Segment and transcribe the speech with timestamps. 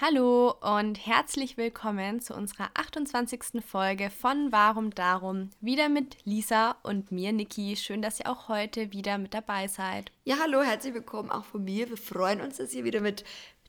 [0.00, 3.64] Hallo und herzlich willkommen zu unserer 28.
[3.66, 5.50] Folge von Warum Darum.
[5.60, 7.74] Wieder mit Lisa und mir, Niki.
[7.74, 10.12] Schön, dass ihr auch heute wieder mit dabei seid.
[10.22, 11.88] Ja, hallo, herzlich willkommen auch von mir.
[11.90, 13.24] Wir freuen uns, dass ihr wieder mit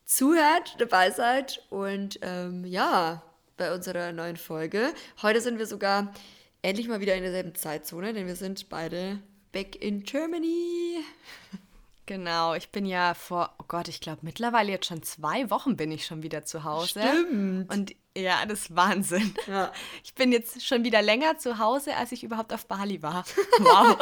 [0.05, 3.23] zuhört, dabei seid und ähm, ja,
[3.57, 4.93] bei unserer neuen Folge.
[5.23, 6.13] Heute sind wir sogar
[6.61, 9.17] endlich mal wieder in derselben Zeitzone, denn wir sind beide
[9.51, 11.03] back in Germany.
[12.09, 15.91] Genau, ich bin ja vor, oh Gott, ich glaube mittlerweile jetzt schon zwei Wochen bin
[15.91, 17.01] ich schon wieder zu Hause.
[17.01, 17.71] Stimmt.
[17.71, 19.35] Und ja, das ist Wahnsinn.
[19.45, 19.71] Ja.
[20.03, 23.25] Ich bin jetzt schon wieder länger zu Hause, als ich überhaupt auf Bali war.
[23.59, 23.95] Wow.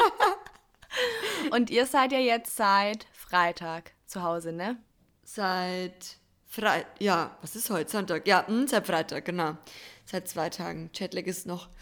[1.52, 4.78] Und ihr seid ja jetzt seit Freitag zu Hause, ne?
[5.26, 7.92] Seit Freitag, ja, was ist heute?
[7.92, 8.26] Sonntag?
[8.26, 9.58] Ja, mh, hm, seit Freitag, genau.
[10.06, 10.92] Seit zwei Tagen.
[10.94, 11.74] Jetlag ist noch ein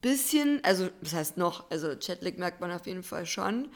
[0.00, 1.70] bisschen, also, was heißt noch?
[1.70, 3.70] Also, Jetlag merkt man auf jeden Fall schon.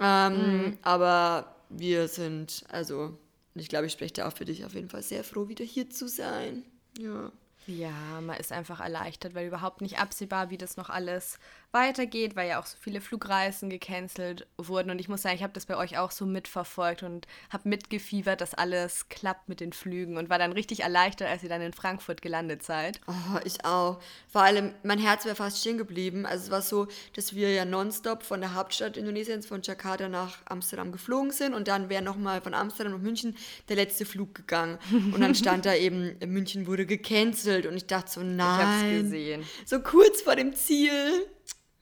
[0.00, 0.78] Ähm, mhm.
[0.82, 3.18] Aber wir sind, also,
[3.54, 5.90] ich glaube, ich spreche da auch für dich auf jeden Fall sehr froh, wieder hier
[5.90, 6.64] zu sein.
[6.98, 7.30] Ja.
[7.66, 11.38] Ja, man ist einfach erleichtert, weil überhaupt nicht absehbar, wie das noch alles
[11.72, 14.90] weitergeht, weil ja auch so viele Flugreisen gecancelt wurden.
[14.90, 18.40] Und ich muss sagen, ich habe das bei euch auch so mitverfolgt und habe mitgefiebert,
[18.40, 21.72] dass alles klappt mit den Flügen und war dann richtig erleichtert, als ihr dann in
[21.72, 23.00] Frankfurt gelandet seid.
[23.06, 24.00] Oh, ich auch.
[24.28, 26.26] Vor allem, mein Herz wäre fast stehen geblieben.
[26.26, 30.38] Also es war so, dass wir ja nonstop von der Hauptstadt Indonesiens, von Jakarta nach
[30.46, 33.36] Amsterdam geflogen sind und dann wäre nochmal von Amsterdam nach München
[33.68, 34.78] der letzte Flug gegangen.
[34.90, 38.36] Und dann stand da eben, München wurde gecancelt und ich dachte so, nein.
[38.38, 39.44] Ich hab's gesehen.
[39.64, 41.26] So kurz vor dem Ziel.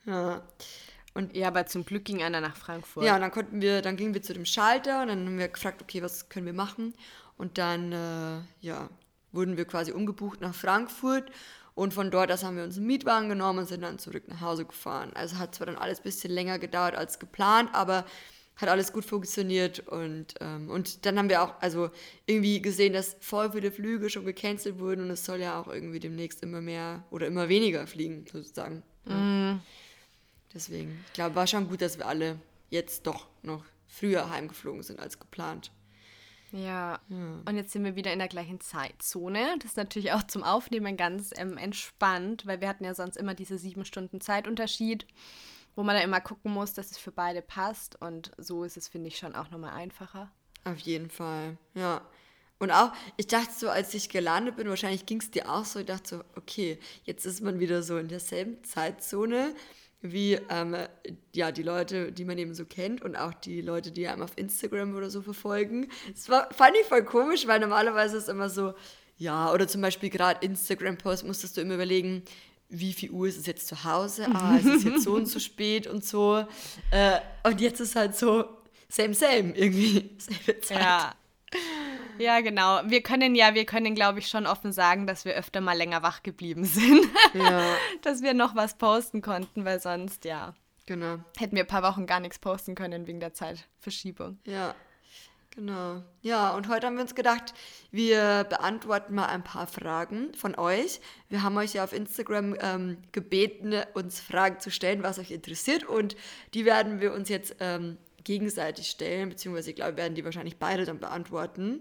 [0.04, 0.42] Ja.
[1.14, 3.04] Und ja, aber zum Glück ging einer nach Frankfurt.
[3.04, 5.48] Ja, und dann konnten wir, dann gingen wir zu dem Schalter und dann haben wir
[5.48, 6.94] gefragt, okay, was können wir machen?
[7.36, 8.88] Und dann, äh, ja,
[9.32, 11.30] wurden wir quasi umgebucht nach Frankfurt
[11.74, 14.40] und von dort aus haben wir uns einen Mietwagen genommen und sind dann zurück nach
[14.40, 15.12] Hause gefahren.
[15.14, 18.04] Also hat zwar dann alles ein bisschen länger gedauert als geplant, aber
[18.58, 21.90] hat alles gut funktioniert und, ähm, und dann haben wir auch also
[22.26, 26.00] irgendwie gesehen, dass voll viele Flüge schon gecancelt wurden und es soll ja auch irgendwie
[26.00, 28.82] demnächst immer mehr oder immer weniger fliegen, sozusagen.
[29.06, 29.14] Ja.
[29.14, 29.60] Mm.
[30.52, 34.98] Deswegen, ich glaube, war schon gut, dass wir alle jetzt doch noch früher heimgeflogen sind
[34.98, 35.70] als geplant.
[36.50, 36.98] Ja.
[37.10, 37.42] ja.
[37.44, 39.56] und jetzt sind wir wieder in der gleichen Zeitzone.
[39.58, 43.34] Das ist natürlich auch zum Aufnehmen ganz ähm, entspannt, weil wir hatten ja sonst immer
[43.34, 45.06] diese sieben Stunden Zeitunterschied,
[45.78, 48.02] wo man dann immer gucken muss, dass es für beide passt.
[48.02, 50.28] Und so ist es, finde ich, schon auch nochmal einfacher.
[50.64, 52.02] Auf jeden Fall, ja.
[52.58, 55.78] Und auch, ich dachte so, als ich gelandet bin, wahrscheinlich ging es dir auch so,
[55.78, 59.54] ich dachte so, okay, jetzt ist man wieder so in derselben Zeitzone
[60.00, 60.76] wie ähm,
[61.32, 64.32] ja, die Leute, die man eben so kennt und auch die Leute, die einem auf
[64.34, 65.88] Instagram oder so verfolgen.
[66.12, 68.74] Das war, fand ich voll komisch, weil normalerweise ist es immer so,
[69.16, 72.24] ja, oder zum Beispiel gerade Instagram-Post musstest du immer überlegen,
[72.68, 74.26] wie viel Uhr ist es jetzt zu Hause?
[74.32, 76.44] Ah, es ist jetzt so und so spät und so.
[76.90, 78.44] Äh, und jetzt ist halt so
[78.88, 80.10] same, same irgendwie.
[80.18, 80.80] Selbe Zeit.
[80.80, 81.14] Ja.
[82.18, 82.80] Ja, genau.
[82.84, 86.02] Wir können ja, wir können, glaube ich, schon offen sagen, dass wir öfter mal länger
[86.02, 87.06] wach geblieben sind.
[87.32, 87.62] Ja.
[88.02, 90.54] dass wir noch was posten konnten, weil sonst, ja.
[90.86, 91.18] Genau.
[91.36, 94.38] Hätten wir ein paar Wochen gar nichts posten können wegen der Zeitverschiebung.
[94.46, 94.74] Ja.
[95.50, 96.02] Genau.
[96.22, 97.52] Ja, und heute haben wir uns gedacht,
[97.90, 101.00] wir beantworten mal ein paar Fragen von euch.
[101.28, 105.84] Wir haben euch ja auf Instagram ähm, gebeten, uns Fragen zu stellen, was euch interessiert.
[105.84, 106.16] Und
[106.54, 110.84] die werden wir uns jetzt ähm, gegenseitig stellen, beziehungsweise ich glaube, werden die wahrscheinlich beide
[110.84, 111.80] dann beantworten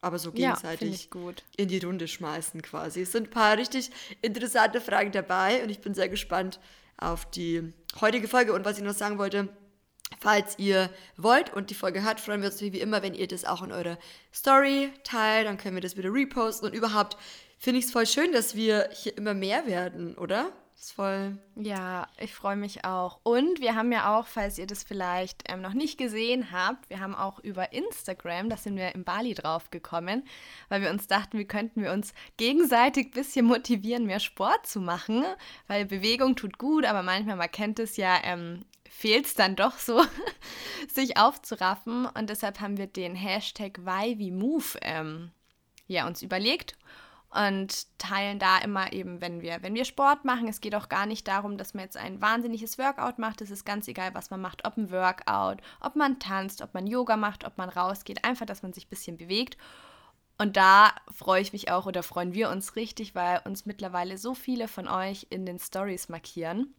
[0.00, 3.02] aber so gegenseitig ja, in die Runde schmeißen quasi.
[3.02, 3.90] Es sind ein paar richtig
[4.22, 6.60] interessante Fragen dabei und ich bin sehr gespannt
[6.96, 8.52] auf die heutige Folge.
[8.52, 9.48] Und was ich noch sagen wollte,
[10.20, 13.44] falls ihr wollt und die Folge hört, freuen wir uns wie immer, wenn ihr das
[13.44, 13.98] auch in eurer
[14.32, 17.16] Story teilt, dann können wir das wieder reposten und überhaupt
[17.58, 20.52] finde ich es voll schön, dass wir hier immer mehr werden, oder?
[20.80, 21.36] ist voll.
[21.56, 23.18] Ja, ich freue mich auch.
[23.24, 27.00] Und wir haben ja auch, falls ihr das vielleicht ähm, noch nicht gesehen habt, wir
[27.00, 30.24] haben auch über Instagram, da sind wir in Bali drauf gekommen,
[30.68, 34.80] weil wir uns dachten, wie könnten wir uns gegenseitig ein bisschen motivieren, mehr Sport zu
[34.80, 35.24] machen,
[35.66, 39.78] weil Bewegung tut gut, aber manchmal, man kennt es ja, ähm, fehlt es dann doch
[39.78, 40.02] so,
[40.92, 42.06] sich aufzuraffen.
[42.06, 45.30] Und deshalb haben wir den Hashtag WhyWeMove ähm,
[45.86, 46.76] ja, uns überlegt
[47.30, 50.48] und teilen da immer eben, wenn wir, wenn wir Sport machen.
[50.48, 53.40] Es geht auch gar nicht darum, dass man jetzt ein wahnsinniges Workout macht.
[53.42, 56.86] Es ist ganz egal, was man macht, ob ein Workout, ob man tanzt, ob man
[56.86, 58.24] Yoga macht, ob man rausgeht.
[58.24, 59.58] Einfach, dass man sich ein bisschen bewegt.
[60.38, 64.34] Und da freue ich mich auch oder freuen wir uns richtig, weil uns mittlerweile so
[64.34, 66.74] viele von euch in den Stories markieren.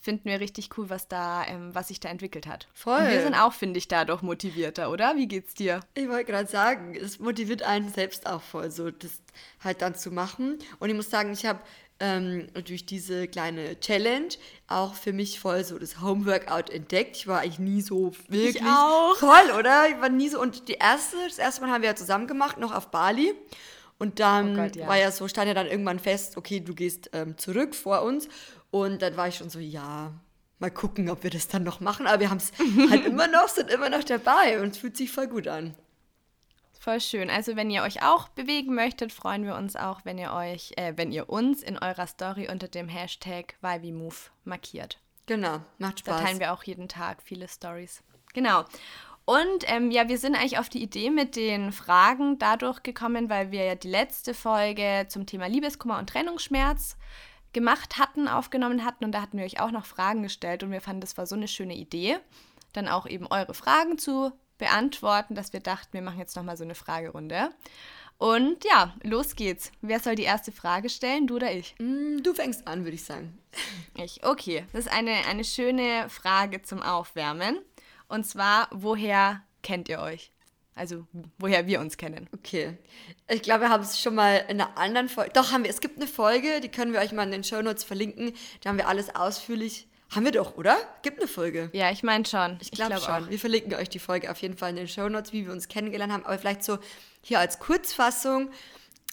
[0.00, 2.68] Finden wir richtig cool, was da, ähm, was sich da entwickelt hat.
[2.72, 3.00] Voll.
[3.00, 5.16] Und wir sind auch, finde ich, dadurch motivierter, oder?
[5.16, 5.80] Wie geht's dir?
[5.94, 9.20] Ich wollte gerade sagen, es motiviert einen selbst auch voll, so das
[9.62, 10.58] halt dann zu machen.
[10.78, 11.60] Und ich muss sagen, ich habe
[12.00, 14.28] ähm, durch diese kleine Challenge
[14.68, 17.16] auch für mich voll so das Homeworkout entdeckt.
[17.16, 19.16] Ich war eigentlich nie so wirklich auch.
[19.16, 19.88] voll, oder?
[19.88, 20.40] Ich war nie so.
[20.40, 23.34] Und die erste, das erste Mal haben wir ja zusammen gemacht, noch auf Bali.
[23.98, 24.86] Und dann Oh Gott, ja.
[24.86, 28.28] war ja so, stand ja dann irgendwann fest, okay, du gehst ähm, zurück vor uns.
[28.70, 30.12] Und dann war ich schon so, ja,
[30.58, 32.06] mal gucken, ob wir das dann noch machen.
[32.06, 32.52] Aber wir haben es
[32.90, 35.74] halt immer noch, sind immer noch dabei und es fühlt sich voll gut an.
[36.80, 37.28] Voll schön.
[37.28, 40.92] Also wenn ihr euch auch bewegen möchtet, freuen wir uns auch, wenn ihr euch, äh,
[40.96, 44.98] wenn ihr uns in eurer Story unter dem Hashtag YVMove markiert.
[45.26, 46.22] Genau, macht Da Spaß.
[46.22, 48.02] teilen wir auch jeden Tag viele Stories.
[48.32, 48.64] Genau.
[49.24, 53.50] Und ähm, ja, wir sind eigentlich auf die Idee mit den Fragen dadurch gekommen, weil
[53.50, 56.96] wir ja die letzte Folge zum Thema Liebeskummer und Trennungsschmerz
[57.58, 60.80] gemacht hatten, aufgenommen hatten und da hatten wir euch auch noch Fragen gestellt und wir
[60.80, 62.18] fanden, das war so eine schöne Idee,
[62.72, 66.62] dann auch eben eure Fragen zu beantworten, dass wir dachten, wir machen jetzt nochmal so
[66.62, 67.50] eine Fragerunde.
[68.16, 69.72] Und ja, los geht's.
[69.80, 71.74] Wer soll die erste Frage stellen, du oder ich?
[71.80, 73.36] Mm, Du fängst an, würde ich sagen.
[73.96, 74.64] Ich, okay.
[74.72, 77.58] Das ist eine, eine schöne Frage zum Aufwärmen.
[78.06, 80.30] Und zwar, woher kennt ihr euch?
[80.78, 81.06] Also,
[81.38, 82.28] woher wir uns kennen.
[82.32, 82.78] Okay.
[83.28, 85.32] Ich glaube, wir haben es schon mal in einer anderen Folge.
[85.34, 85.70] Doch, haben wir.
[85.70, 88.32] Es gibt eine Folge, die können wir euch mal in den Shownotes verlinken.
[88.62, 89.88] Da haben wir alles ausführlich.
[90.14, 90.78] Haben wir doch, oder?
[91.02, 91.68] Gibt eine Folge.
[91.72, 92.56] Ja, ich meine schon.
[92.60, 93.30] Ich glaube glaub schon.
[93.30, 96.12] Wir verlinken euch die Folge auf jeden Fall in den Shownotes, wie wir uns kennengelernt
[96.12, 96.24] haben.
[96.24, 96.78] Aber vielleicht so
[97.20, 98.50] hier als Kurzfassung.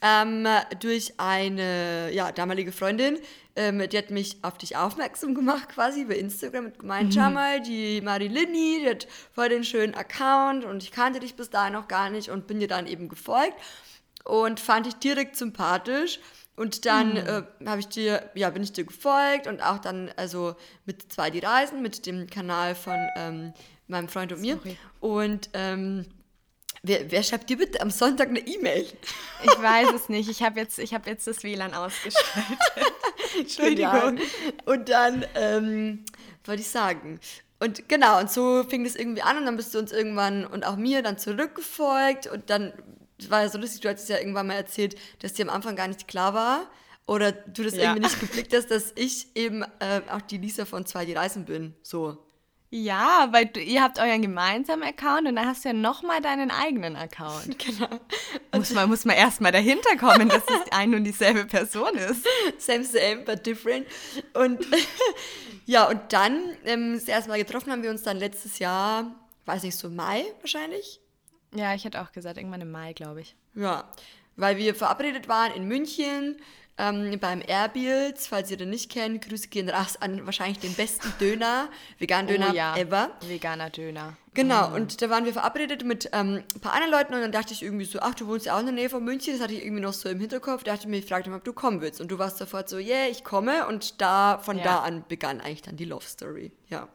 [0.02, 0.46] Ähm,
[0.82, 3.18] durch eine ja, damalige Freundin,
[3.56, 7.62] ähm, die hat mich auf dich aufmerksam gemacht, quasi bei Instagram und gemeint, schau mal,
[7.62, 11.88] die Marilini, die hat voll den schönen Account und ich kannte dich bis dahin noch
[11.88, 13.56] gar nicht und bin dir dann eben gefolgt
[14.26, 16.20] und fand dich direkt sympathisch.
[16.58, 20.56] Und dann äh, habe ich dir, ja, bin ich dir gefolgt und auch dann, also
[20.86, 23.54] mit zwei die Reisen, mit dem Kanal von ähm,
[23.88, 24.56] meinem Freund und mir.
[24.56, 24.78] Sorry.
[25.02, 26.06] Und ähm,
[26.88, 28.86] wer, wer schreibt dir bitte am Sonntag eine E-Mail?
[29.44, 30.30] Ich weiß es nicht.
[30.30, 32.58] Ich habe jetzt, ich hab jetzt das WLAN ausgeschaltet.
[33.40, 34.20] Entschuldigung.
[34.66, 36.06] Und dann ähm,
[36.46, 37.20] wollte ich sagen.
[37.60, 40.66] Und genau, und so fing das irgendwie an und dann bist du uns irgendwann und
[40.66, 42.74] auch mir dann zurückgefolgt und dann
[43.30, 45.88] war ja so lustig, du hattest ja irgendwann mal erzählt, dass dir am Anfang gar
[45.88, 46.70] nicht klar war
[47.08, 47.84] oder du das Ja.
[47.84, 51.46] irgendwie nicht geblickt hast, dass ich eben äh, auch die Lisa von Zwei die Reisen
[51.46, 51.74] bin.
[51.82, 52.18] So.
[52.78, 56.52] Ja, weil du, ihr habt euren gemeinsamen Account und dann hast du ja nochmal deinen
[56.52, 57.58] eigenen Account.
[57.66, 57.88] Genau.
[58.54, 62.28] Muss man, muss man erstmal dahinter kommen, dass es ein und dieselbe Person ist.
[62.58, 63.88] Same, same, but different.
[64.34, 64.68] Und
[65.66, 69.64] ja, und dann, ähm, das erste Mal getroffen haben wir uns dann letztes Jahr, weiß
[69.64, 71.00] nicht, so Mai wahrscheinlich.
[71.56, 73.38] Ja, ich hätte auch gesagt, irgendwann im Mai, glaube ich.
[73.56, 73.90] Ja,
[74.36, 76.38] weil wir verabredet waren in München
[76.78, 79.28] ähm, beim Airbills, falls ihr den nicht kennt.
[79.28, 81.70] Grüße gehen raus an wahrscheinlich den besten Döner,
[82.00, 82.76] veganen Döner oh, ja.
[82.76, 83.12] ever.
[83.28, 84.18] Veganer Döner.
[84.34, 87.54] Genau, und da waren wir verabredet mit ähm, ein paar anderen Leuten und dann dachte
[87.54, 89.54] ich irgendwie so, ach, du wohnst ja auch in der Nähe von München, das hatte
[89.54, 90.64] ich irgendwie noch so im Hinterkopf.
[90.64, 92.02] Da dachte ich mir, ich fragte mal, ob du kommen willst.
[92.02, 93.66] Und du warst sofort so, yeah, ich komme.
[93.68, 94.64] Und da, von Ja.
[94.64, 96.52] da an begann eigentlich dann die Love Story.
[96.70, 96.90] Ja.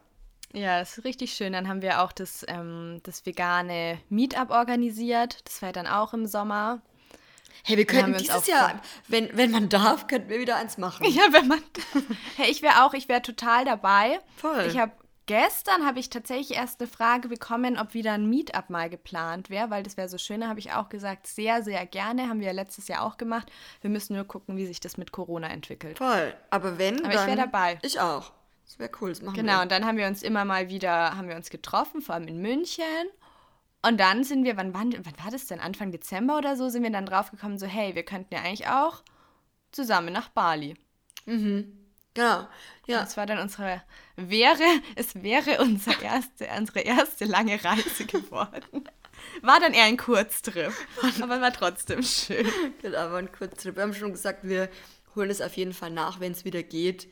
[0.53, 1.53] Ja, das ist richtig schön.
[1.53, 5.39] Dann haben wir auch das, ähm, das vegane Meetup organisiert.
[5.45, 6.81] Das war dann auch im Sommer.
[7.63, 11.05] Hey, wir könnten wir dieses Jahr, wenn, wenn man darf, könnten wir wieder eins machen.
[11.09, 11.61] Ja, wenn man.
[12.37, 14.19] hey, ich wäre auch, ich wäre total dabei.
[14.37, 14.65] Voll.
[14.67, 14.91] Ich habe
[15.25, 19.69] gestern habe ich tatsächlich erst eine Frage bekommen, ob wieder ein Meetup mal geplant wäre,
[19.69, 20.41] weil das wäre so schön.
[20.41, 22.27] Da habe ich auch gesagt, sehr, sehr gerne.
[22.27, 23.51] Haben wir ja letztes Jahr auch gemacht.
[23.81, 25.97] Wir müssen nur gucken, wie sich das mit Corona entwickelt.
[25.97, 26.33] Voll.
[26.49, 27.27] Aber wenn, Aber ich dann...
[27.27, 27.79] wär dabei.
[27.81, 28.33] Ich auch.
[28.65, 29.43] Das wäre cool, das machen wir.
[29.43, 32.27] Genau, und dann haben wir uns immer mal wieder, haben wir uns getroffen, vor allem
[32.27, 32.85] in München.
[33.83, 35.59] Und dann sind wir, wann, wann, wann war das denn?
[35.59, 39.03] Anfang Dezember oder so, sind wir dann draufgekommen, so, hey, wir könnten ja eigentlich auch
[39.71, 40.75] zusammen nach Bali.
[42.13, 42.47] Genau.
[42.87, 43.01] Ja.
[43.01, 43.81] Das war dann unsere,
[44.17, 44.63] wäre,
[44.95, 48.83] es wäre unsere erste, unsere erste lange Reise geworden.
[49.41, 50.73] War dann eher ein Kurztrip,
[51.21, 52.47] aber war trotzdem schön.
[52.81, 53.75] Genau, aber ein Kurztrip.
[53.75, 54.69] Wir haben schon gesagt, wir
[55.15, 57.07] holen es auf jeden Fall nach, wenn es wieder geht.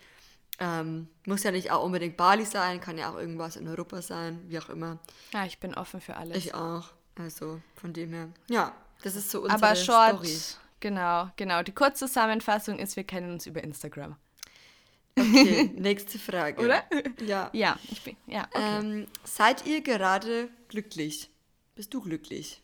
[0.60, 4.44] Ähm, muss ja nicht auch unbedingt Bali sein, kann ja auch irgendwas in Europa sein,
[4.48, 5.00] wie auch immer.
[5.34, 6.38] Ja, ich bin offen für alles.
[6.38, 6.90] Ich auch.
[7.18, 8.30] Also von dem her.
[8.50, 10.38] Ja, das ist so unsere aber short, Story.
[10.80, 11.64] genau, genau.
[11.64, 14.16] Die Kurzzusammenfassung ist, wir kennen uns über Instagram.
[15.18, 16.64] Okay, nächste Frage.
[16.64, 16.84] Oder?
[17.26, 17.50] Ja.
[17.54, 18.80] Ja, ich bin, ja, okay.
[18.80, 21.30] Ähm, seid ihr gerade glücklich?
[21.76, 22.62] Bist du glücklich?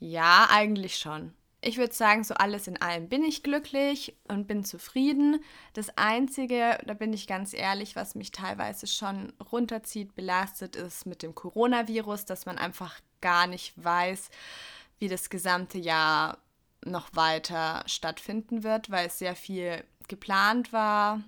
[0.00, 1.32] Ja, eigentlich schon.
[1.66, 5.42] Ich würde sagen, so alles in allem bin ich glücklich und bin zufrieden.
[5.72, 11.22] Das Einzige, da bin ich ganz ehrlich, was mich teilweise schon runterzieht, belastet, ist mit
[11.22, 14.28] dem Coronavirus, dass man einfach gar nicht weiß,
[14.98, 16.36] wie das gesamte Jahr
[16.84, 21.22] noch weiter stattfinden wird, weil es sehr viel geplant war.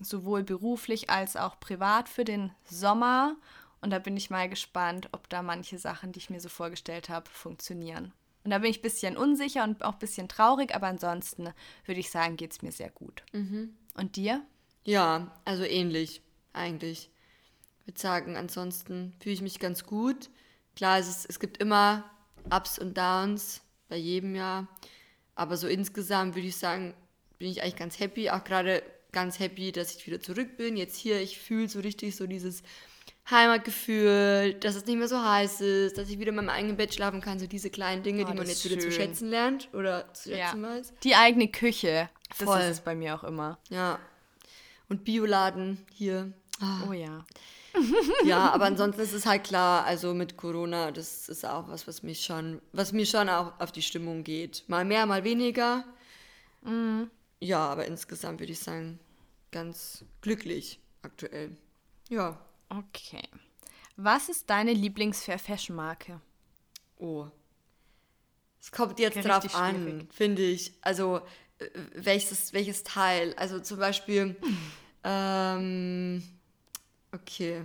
[0.00, 3.36] sowohl beruflich als auch privat für den Sommer.
[3.80, 7.08] Und da bin ich mal gespannt, ob da manche Sachen, die ich mir so vorgestellt
[7.08, 8.12] habe, funktionieren.
[8.44, 11.50] Und da bin ich ein bisschen unsicher und auch ein bisschen traurig, aber ansonsten
[11.84, 13.22] würde ich sagen, geht es mir sehr gut.
[13.94, 14.42] Und dir?
[14.84, 17.10] Ja, also ähnlich eigentlich.
[17.80, 20.30] Ich würde sagen, ansonsten fühle ich mich ganz gut.
[20.76, 22.08] Klar, es, ist, es gibt immer
[22.50, 24.68] Ups und Downs bei jedem Jahr.
[25.34, 26.94] Aber so insgesamt würde ich sagen,
[27.38, 28.30] bin ich eigentlich ganz happy.
[28.30, 30.76] Auch gerade ganz happy, dass ich wieder zurück bin.
[30.76, 32.62] Jetzt hier, ich fühle so richtig so dieses
[33.30, 36.94] Heimatgefühl, dass es nicht mehr so heiß ist, dass ich wieder in meinem eigenen Bett
[36.94, 37.38] schlafen kann.
[37.38, 40.30] So diese kleinen Dinge, Oh, die man das jetzt wieder zu schätzen lernt oder zu
[40.30, 40.46] Ja.
[40.48, 40.92] schätzen weiß.
[41.04, 42.08] Die eigene Küche.
[42.30, 42.58] Das Voll.
[42.60, 43.58] ist es bei mir auch immer.
[43.68, 43.98] Ja.
[44.88, 46.32] Und Bioladen hier.
[46.60, 46.82] Ah.
[46.88, 47.24] Oh ja.
[48.24, 52.02] Ja, aber ansonsten ist es halt klar, also mit Corona, das ist auch was, was
[52.02, 54.64] mich schon, was mir schon auch auf die Stimmung geht.
[54.66, 55.84] Mal mehr, mal weniger.
[57.40, 58.98] Ja, aber insgesamt würde ich sagen,
[59.52, 61.56] ganz glücklich aktuell.
[62.08, 62.38] Ja.
[62.68, 63.22] Okay.
[63.96, 66.20] Was ist deine Lieblings-Fair-Fashion-Marke?
[66.98, 67.26] Oh.
[68.60, 70.14] Es kommt jetzt Richtig drauf an, schwierig.
[70.14, 70.72] finde ich.
[70.82, 71.20] Also,
[71.58, 73.34] äh, welches, welches Teil?
[73.36, 74.36] Also zum Beispiel,
[75.04, 76.22] ähm,
[77.12, 77.62] okay.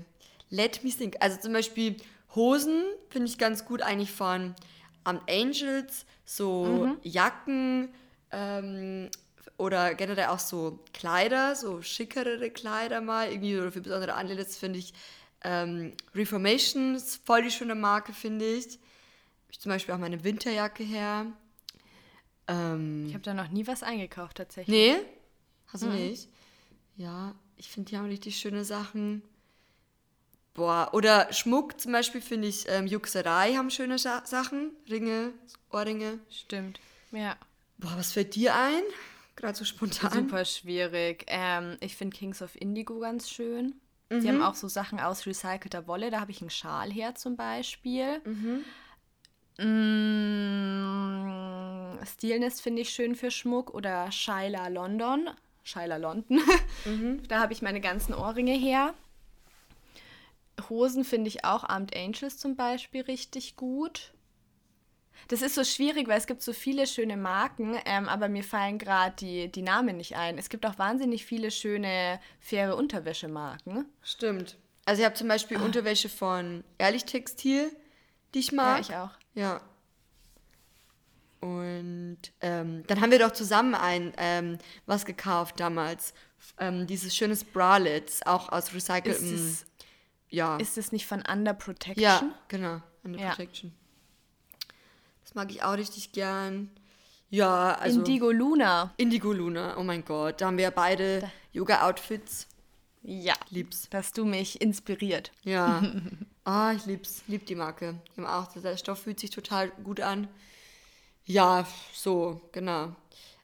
[0.50, 1.16] Let me think.
[1.20, 1.98] Also zum Beispiel
[2.36, 4.56] Hosen finde ich ganz gut eigentlich von
[5.04, 6.98] Amt Angels, so Mhm.
[7.04, 7.90] Jacken
[8.32, 9.10] ähm,
[9.64, 14.80] oder generell auch so Kleider, so schickere Kleider mal, irgendwie oder für besondere Anlässe finde
[14.80, 14.94] ich
[15.46, 18.80] ähm, Reformation ist voll die schöne Marke, finde ich.
[19.50, 21.26] Ich zum Beispiel auch meine Winterjacke her.
[22.48, 24.74] Ähm, Ich habe da noch nie was eingekauft, tatsächlich.
[24.76, 24.96] nee,
[25.68, 25.96] hast du Mhm.
[25.96, 26.30] nicht?
[26.96, 29.22] Ja, ich finde, die haben richtig schöne Sachen.
[30.54, 34.72] Boah, oder Schmuck zum Beispiel finde ich, ähm, Juxerei haben schöne Scha Sachen.
[34.90, 35.32] Ringe,
[35.72, 36.20] Ohrringe.
[36.30, 36.80] Stimmt.
[37.12, 37.36] Ja.
[37.80, 38.84] Boah, was fällt dir ein?
[39.36, 40.12] Gerade so spontan.
[40.12, 41.26] Super schwierig.
[41.28, 43.76] Ähm, ich finde Kings of Indigo ganz schön.
[44.12, 46.12] Die haben auch so Sachen aus recycelter Wolle.
[46.12, 48.22] Da habe ich einen Schal her zum Beispiel.
[49.58, 53.74] Mm, Stilness finde ich schön für Schmuck.
[53.74, 55.32] Oder Shyla London.
[55.64, 56.42] Shyla London.
[57.28, 58.94] Da habe ich meine ganzen Ohrringe her.
[60.70, 64.13] Hosen finde ich auch Armed Angels zum Beispiel richtig gut.
[65.28, 68.78] Das ist so schwierig, weil es gibt so viele schöne Marken, ähm, aber mir fallen
[68.78, 70.38] gerade die, die Namen nicht ein.
[70.38, 73.86] Es gibt auch wahnsinnig viele schöne, faire Unterwäschemarken.
[74.02, 74.58] Stimmt.
[74.86, 77.72] Also ich habe zum Beispiel Unterwäsche von Ehrlich Textil,
[78.34, 78.80] die ich mag.
[78.80, 79.18] Ja, ich auch.
[79.42, 79.62] Ja.
[81.40, 86.14] Und ähm, dann haben wir doch zusammen ein ähm, was gekauft damals.
[86.58, 89.36] Ähm, dieses schönes Bralette, auch aus Ist recyceltem.
[89.36, 89.66] es,
[90.30, 90.58] ja.
[90.58, 92.02] ist es nicht von Under Protection?
[92.04, 92.82] ja, genau.
[93.04, 93.30] Under Ja.
[93.30, 93.74] Protection.
[95.34, 96.70] Das mag ich auch richtig gern.
[97.32, 97.98] Ja, also.
[97.98, 98.94] Indigo Luna.
[98.98, 100.40] Indigo Luna, oh mein Gott.
[100.40, 102.48] Da haben wir ja beide Yoga-Outfits.
[103.02, 103.34] Ja.
[103.50, 103.90] Lieb's.
[103.90, 105.32] Dass du mich inspiriert.
[105.44, 105.84] Ja.
[106.46, 107.24] Ah, ich lieb's.
[107.28, 107.96] Lieb die Marke.
[108.12, 110.28] Die haben auch, der Stoff fühlt sich total gut an.
[111.24, 112.94] Ja, so, genau.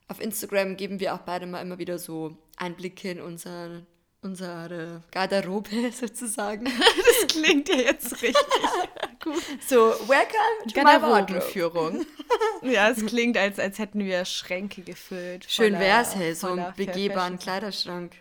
[0.06, 3.86] Auf Instagram geben wir auch beide mal immer wieder so Einblicke in unser,
[4.20, 6.66] unsere Garderobe sozusagen.
[6.66, 8.36] Das klingt ja jetzt richtig
[9.20, 9.42] gut.
[9.66, 10.80] so, welcome to.
[10.82, 12.06] Garderobenführung.
[12.62, 15.46] ja, es klingt, als, als hätten wir Schränke gefüllt.
[15.48, 17.38] Schön wär's, hey, so einen begehbaren.
[17.38, 18.12] Kleiderschrank.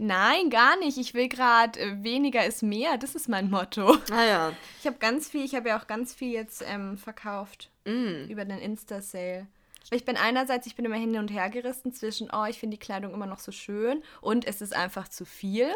[0.00, 0.96] Nein, gar nicht.
[0.96, 2.98] Ich will gerade äh, weniger ist mehr.
[2.98, 3.96] Das ist mein Motto.
[4.12, 4.52] Ah ja.
[4.80, 8.28] Ich habe ganz viel, ich habe ja auch ganz viel jetzt ähm, verkauft Mm.
[8.28, 9.46] über den Insta-Sale.
[9.90, 12.76] Weil ich bin einerseits, ich bin immer hin und her gerissen zwischen, oh, ich finde
[12.76, 15.74] die Kleidung immer noch so schön und es ist einfach zu viel,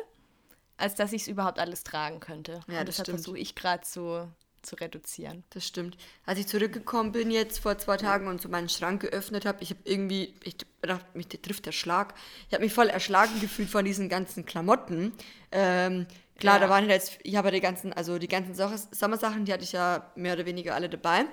[0.77, 2.61] als dass ich es überhaupt alles tragen könnte.
[2.69, 4.29] Ja, und das deshalb versuche ich gerade so
[4.63, 5.43] zu reduzieren.
[5.51, 5.97] Das stimmt.
[6.25, 9.71] Als ich zurückgekommen bin jetzt vor zwei Tagen und so meinen Schrank geöffnet habe, ich
[9.71, 12.15] habe irgendwie, ich dachte, mich trifft der Schlag.
[12.49, 15.13] Ich habe mich voll erschlagen gefühlt von diesen ganzen Klamotten.
[15.51, 16.07] Ähm,
[16.39, 16.61] klar, Ja.
[16.61, 19.65] da waren jetzt, ich habe ja die ganzen, also die ganzen Sommer- Sommersachen, die hatte
[19.65, 21.25] ich ja mehr oder weniger alle dabei.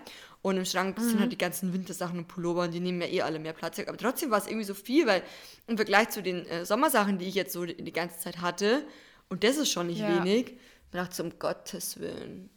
[0.41, 3.21] Und im Schrank sind halt die ganzen Wintersachen und Pullover und die nehmen ja eh
[3.21, 3.89] alle mehr Platz weg.
[3.89, 5.21] Aber trotzdem war es irgendwie so viel, weil
[5.67, 8.85] im Vergleich zu den äh, Sommersachen, die ich jetzt so die, die ganze Zeit hatte,
[9.29, 10.23] und das ist schon nicht Ja.
[10.23, 12.49] wenig, ich dachte so, um Gottes Willen.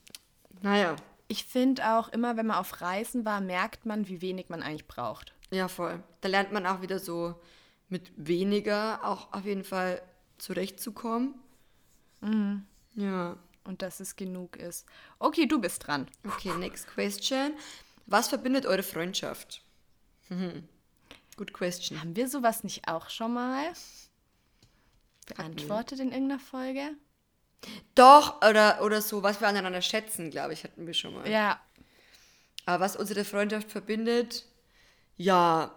[0.62, 0.96] Naja.
[1.28, 4.86] Ich finde auch immer, wenn man auf Reisen war, merkt man, wie wenig man eigentlich
[4.86, 5.32] braucht.
[5.50, 6.02] Ja, voll.
[6.20, 7.40] Da lernt man auch wieder so
[7.88, 10.02] mit weniger auch auf jeden Fall
[10.38, 11.34] zurechtzukommen.
[12.94, 13.36] Ja.
[13.64, 14.86] Und dass es genug ist.
[15.18, 16.08] Okay, du bist dran.
[16.24, 17.52] Okay, next question.
[18.06, 19.62] Was verbindet eure Freundschaft?
[20.28, 20.68] Mhm.
[21.36, 22.00] Good question.
[22.00, 23.72] Haben wir sowas nicht auch schon mal
[25.26, 26.90] beantwortet in irgendeiner Folge?
[27.94, 31.28] Doch, oder, oder so, was wir aneinander schätzen, glaube ich, hatten wir schon mal.
[31.28, 31.60] Ja,
[32.66, 34.46] Aber was unsere Freundschaft verbindet,
[35.16, 35.72] ja,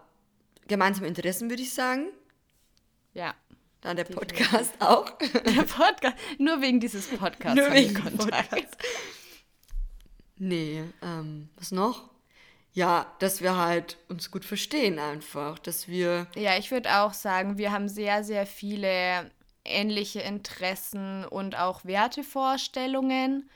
[0.67, 2.07] gemeinsame Interessen, würde ich sagen.
[3.13, 3.33] ja.
[3.81, 5.11] Dann der Podcast auch.
[5.19, 7.55] Der Podcast, nur wegen dieses Podcasts.
[7.55, 8.49] Nur wegen Kontakt.
[8.49, 8.77] Podcast.
[10.37, 12.09] Nee, ähm, was noch?
[12.75, 17.57] Ja, dass wir halt uns gut verstehen einfach, dass wir Ja, ich würde auch sagen,
[17.57, 19.31] wir haben sehr, sehr viele
[19.63, 23.49] ähnliche Interessen und auch Wertevorstellungen.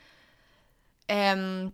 [1.09, 1.73] Ähm,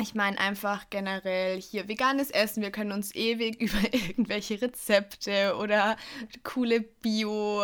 [0.00, 2.62] ich meine einfach generell hier veganes Essen.
[2.62, 5.96] Wir können uns ewig über irgendwelche Rezepte oder
[6.44, 7.62] coole Bio,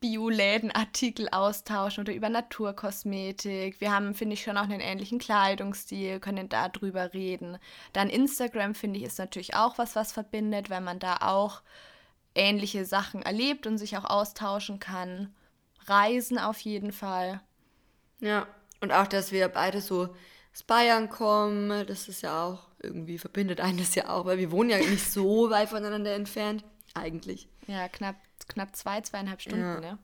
[0.00, 3.80] Bio-Läden-Artikel austauschen oder über Naturkosmetik.
[3.80, 7.58] Wir haben, finde ich, schon auch einen ähnlichen Kleidungsstil, können da drüber reden.
[7.92, 11.62] Dann Instagram, finde ich, ist natürlich auch was, was verbindet, weil man da auch
[12.34, 15.34] ähnliche Sachen erlebt und sich auch austauschen kann.
[15.86, 17.40] Reisen auf jeden Fall.
[18.20, 18.46] Ja,
[18.80, 20.14] und auch, dass wir beide so
[20.54, 24.50] aus Bayern kommen, das ist ja auch irgendwie, verbindet einen das ja auch, weil wir
[24.50, 27.48] wohnen ja nicht so weit voneinander entfernt, eigentlich.
[27.66, 28.16] Ja, knapp,
[28.48, 29.80] knapp zwei, zweieinhalb Stunden, Ja.
[29.80, 29.98] ne?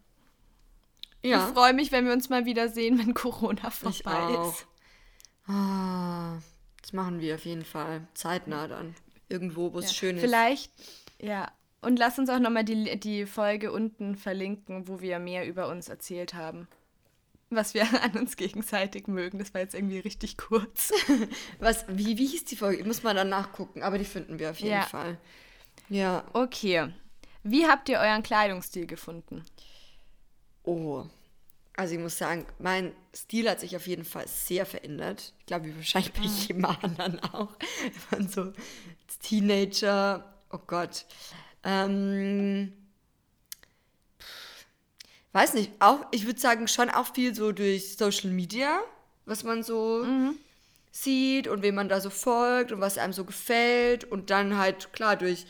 [1.22, 4.54] Ja, Ich freue mich, wenn wir uns mal wieder sehen, wenn Corona ich vorbei auch.
[4.54, 4.66] ist.
[5.48, 6.38] Ah,
[6.80, 8.06] das machen wir auf jeden Fall.
[8.14, 8.94] Zeitnah dann.
[9.28, 9.92] Irgendwo, wo es Ja.
[9.94, 10.22] schön ist.
[10.22, 10.72] Vielleicht,
[11.18, 11.50] ja.
[11.80, 15.88] Und lass uns auch nochmal die, die Folge unten verlinken, wo wir mehr über uns
[15.88, 16.68] erzählt haben.
[17.50, 19.38] Was wir an uns gegenseitig mögen.
[19.38, 20.92] Das war jetzt irgendwie richtig kurz.
[21.58, 22.80] Was, wie, wie hieß die Folge?
[22.80, 24.82] Ich muss mal dann nachgucken, aber die finden wir auf jeden Ja.
[24.82, 25.18] Fall.
[25.88, 26.24] Ja.
[26.34, 26.92] Okay.
[27.42, 29.44] Wie habt ihr euren Kleidungsstil gefunden?
[30.64, 31.04] Oh.
[31.76, 35.32] Also ich muss sagen, mein Stil hat sich auf jeden Fall sehr verändert.
[35.38, 37.56] Ich glaube, wie wahrscheinlich bei jedem anderen auch.
[38.10, 40.34] Von so als Teenager.
[40.50, 41.06] Oh Gott.
[41.62, 42.72] Ähm,
[45.32, 45.72] weiß nicht.
[45.78, 48.80] Auch, ich würde sagen, schon auch viel so durch Social Media,
[49.26, 50.06] was man so
[50.90, 54.04] sieht und wem man da so folgt und was einem so gefällt.
[54.04, 55.46] Und dann halt, klar, durch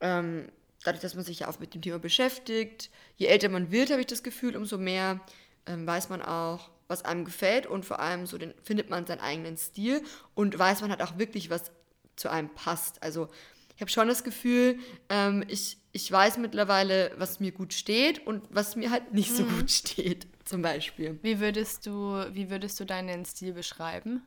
[0.00, 0.48] ähm,
[0.86, 4.00] dadurch, dass man sich ja auch mit dem Thema beschäftigt, je älter man wird, habe
[4.00, 5.20] ich das Gefühl, umso mehr
[5.66, 9.20] ähm, weiß man auch, was einem gefällt und vor allem so den, findet man seinen
[9.20, 10.02] eigenen Stil
[10.34, 11.72] und weiß man halt auch wirklich, was
[12.14, 13.02] zu einem passt.
[13.02, 13.28] Also
[13.74, 18.44] ich habe schon das Gefühl, ähm, ich, ich weiß mittlerweile, was mir gut steht und
[18.50, 21.18] was mir halt nicht so gut steht, zum Beispiel.
[21.22, 24.22] Wie würdest du, wie würdest du deinen Stil beschreiben?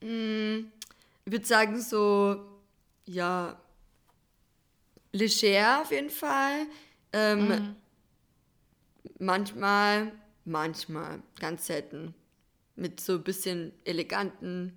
[0.00, 2.44] Ich würde sagen, so,
[3.06, 3.60] ja,
[5.12, 6.66] leger auf jeden Fall.
[7.12, 7.76] Ähm,
[9.20, 10.10] Manchmal,
[10.44, 12.12] manchmal, ganz selten.
[12.74, 14.72] Mit so ein bisschen eleganten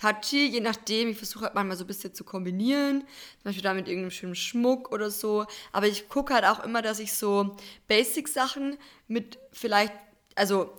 [0.00, 1.10] Touchy, je nachdem.
[1.10, 3.00] Ich versuche halt manchmal so ein bisschen zu kombinieren.
[3.00, 5.46] Zum Beispiel da mit irgendeinem schönen Schmuck oder so.
[5.72, 9.92] Aber ich gucke halt auch immer, dass ich so Basic-Sachen mit vielleicht,
[10.34, 10.72] also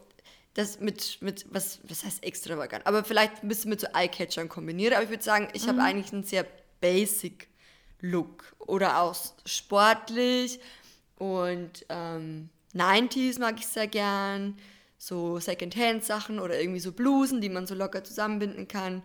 [0.55, 4.95] das mit, mit was, was heißt extravagant, aber vielleicht ein bisschen mit so Eye-Catchern kombiniere.
[4.95, 6.45] Aber ich würde sagen, ich habe eigentlich einen sehr
[6.81, 7.47] basic
[8.01, 10.59] Look oder auch sportlich
[11.17, 14.57] und ähm, 90s mag ich sehr gern,
[15.01, 19.01] so Secondhand-Sachen oder irgendwie so Blusen, die man so locker zusammenbinden kann,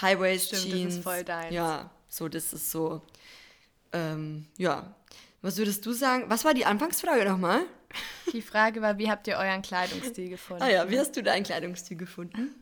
[0.00, 0.98] High-Waist Stimmt, das ist Jeans.
[0.98, 1.54] voll deins.
[1.54, 3.02] Ja, so das ist so,
[3.92, 4.94] ähm, ja.
[5.42, 6.24] Was würdest du sagen?
[6.28, 7.60] Was war die Anfangsfrage nochmal?
[8.32, 10.62] Die Frage war, wie habt ihr euren Kleidungsstil gefunden?
[10.62, 12.54] Ah ja, wie hast du deinen Kleidungsstil gefunden?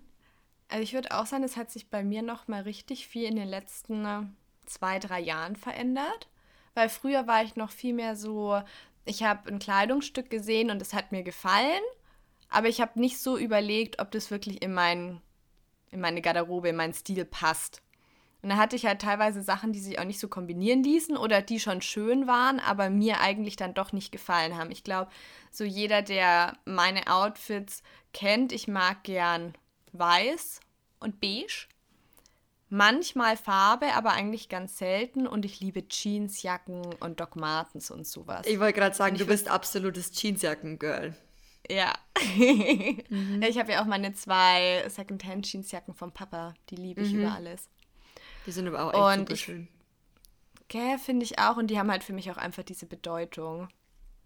[0.68, 3.36] Also ich würde auch sagen, es hat sich bei mir noch mal richtig viel in
[3.36, 4.22] den letzten äh,
[4.66, 6.26] zwei, drei Jahren verändert.
[6.74, 8.60] Weil früher war ich noch viel mehr so,
[9.04, 11.82] ich habe ein Kleidungsstück gesehen und es hat mir gefallen,
[12.52, 15.20] aber ich habe nicht so überlegt, ob das wirklich in, mein,
[15.90, 17.82] in meine Garderobe, in meinen Stil passt.
[18.42, 21.42] Und da hatte ich halt teilweise Sachen, die sich auch nicht so kombinieren ließen oder
[21.42, 24.72] die schon schön waren, aber mir eigentlich dann doch nicht gefallen haben.
[24.72, 25.10] Ich glaube,
[25.52, 29.54] so jeder, der meine Outfits kennt, ich mag gern
[29.92, 30.60] weiß
[30.98, 31.68] und beige.
[32.68, 35.26] Manchmal Farbe, aber eigentlich ganz selten.
[35.26, 38.46] Und ich liebe Jeansjacken und Doc Martens und sowas.
[38.46, 41.14] Ich wollte gerade sagen, du bist absolutes Jeansjacken-Girl.
[41.72, 41.94] Ja.
[43.08, 43.42] Mhm.
[43.42, 46.54] ich habe ja auch meine zwei Secondhand-Jeansjacken vom Papa.
[46.70, 47.68] Die liebe ich über alles.
[48.46, 49.68] Die sind aber auch echt Und super schön.
[50.68, 51.56] Gell, finde ich auch.
[51.56, 53.68] Und die haben halt für mich auch einfach diese Bedeutung.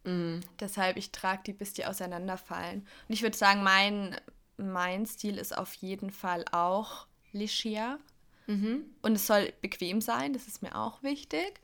[0.05, 0.41] Mhm.
[0.61, 2.81] Deshalb, ich trage die, bis die auseinanderfallen.
[2.81, 4.17] Und ich würde sagen, mein,
[4.57, 7.99] mein Stil ist auf jeden Fall auch leger.
[8.47, 8.85] Mhm.
[9.03, 11.61] Und es soll bequem sein, das ist mir auch wichtig.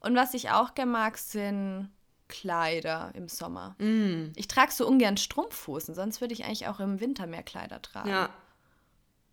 [0.00, 1.90] Und was ich auch gerne mag, sind
[2.28, 3.76] Kleider im Sommer.
[3.78, 4.32] Mhm.
[4.36, 8.08] Ich trage so ungern Strumpfhosen, sonst würde ich eigentlich auch im Winter mehr Kleider tragen.
[8.08, 8.30] Ja.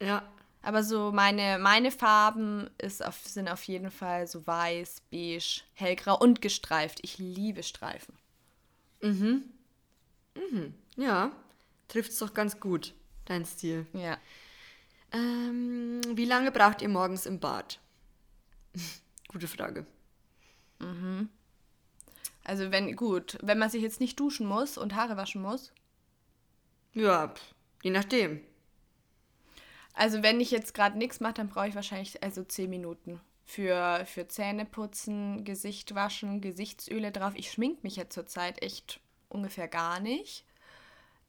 [0.01, 0.23] Ja.
[0.61, 6.17] Aber so meine, meine Farben ist auf, sind auf jeden Fall so weiß, beige, hellgrau
[6.17, 6.99] und gestreift.
[7.01, 8.15] Ich liebe Streifen.
[10.95, 11.31] Ja.
[11.89, 12.93] Trifft's doch ganz gut,
[13.25, 13.85] dein Stil.
[13.93, 14.17] Ja.
[15.11, 17.79] Ähm, wie lange braucht ihr morgens im Bad?
[19.27, 19.85] Gute Frage.
[22.43, 25.71] Also wenn, gut, wenn man sich jetzt nicht duschen muss und Haare waschen muss.
[26.93, 28.41] Ja, pff, je nachdem.
[29.93, 33.21] Also wenn ich jetzt gerade nichts mache, dann brauche ich wahrscheinlich also 10 Minuten.
[33.45, 37.33] Für, für Zähne putzen, Gesicht waschen, Gesichtsöle drauf.
[37.35, 40.45] Ich schmink mich ja zurzeit echt ungefähr gar nicht.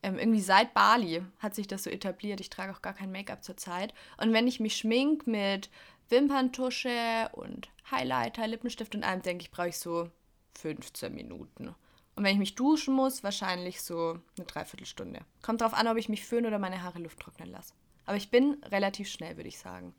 [0.03, 2.41] Ähm, irgendwie seit Bali hat sich das so etabliert.
[2.41, 3.93] Ich trage auch gar kein Make-up zurzeit.
[4.17, 5.71] Und wenn ich mich schmink mit
[6.09, 10.11] Wimperntusche und Highlighter, Lippenstift und allem, denke ich, brauche ich so
[10.59, 11.69] 15 Minuten.
[12.17, 15.21] Und wenn ich mich duschen muss, wahrscheinlich so eine Dreiviertelstunde.
[15.43, 17.75] Kommt drauf an, ob ich mich föhne oder meine Haare Luft trocknen lasse.
[18.07, 19.95] Aber ich bin relativ schnell, würde ich sagen.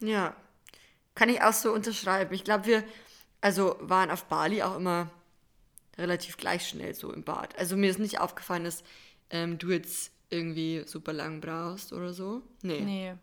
[0.00, 0.34] Ja,
[1.14, 2.34] kann ich auch so unterschreiben.
[2.34, 2.84] Ich glaube, wir
[3.40, 5.10] also waren auf Bali auch immer
[5.96, 7.56] relativ gleich schnell so im Bad.
[7.58, 8.82] Also mir ist nicht aufgefallen, dass
[9.30, 12.42] ähm, du jetzt irgendwie super lang brauchst oder so.
[12.62, 12.80] Nee.
[12.80, 13.14] Nee,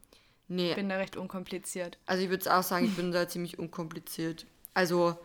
[0.48, 0.70] Nee.
[0.72, 1.98] ich bin da recht unkompliziert.
[2.06, 4.46] Also ich würde auch sagen, ich bin da ziemlich unkompliziert.
[4.74, 5.17] Also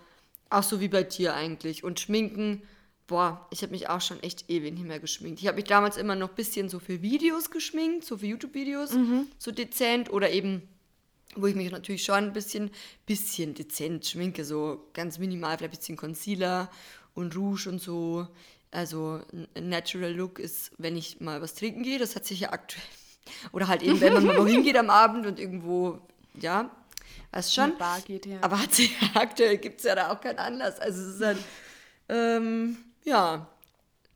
[0.51, 1.85] auch so wie bei dir eigentlich.
[1.85, 2.63] Und schminken,
[3.07, 5.41] boah, ich habe mich auch schon echt ewig nicht mehr geschminkt.
[5.41, 8.91] Ich habe mich damals immer noch ein bisschen so für Videos geschminkt, so für YouTube-Videos,
[9.39, 10.63] so dezent oder eben,
[11.37, 12.71] wo ich mich natürlich schon ein bisschen,
[13.07, 16.71] bisschen dezent schminke, so ganz minimal, vielleicht ein bisschen Concealer
[17.15, 18.27] und Rouge und so.
[18.71, 19.21] Also
[19.55, 22.83] ein Natural Look ist, wenn ich mal was trinken gehe, das hat sich ja aktuell.
[23.53, 26.01] Oder halt eben, wenn man mal wohin geht am Abend und irgendwo,
[26.35, 26.71] ja,
[27.37, 27.79] weißt schon.
[27.79, 28.39] Bar geht, ja.
[28.41, 30.79] Aber hat sich aktuell gibt es ja da auch keinen Anlass.
[30.79, 31.39] Also es ist halt,
[32.09, 33.47] ähm, ja,